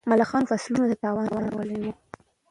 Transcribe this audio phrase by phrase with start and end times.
[0.09, 1.85] ملخانو فصلونو ته تاوان اړولی و.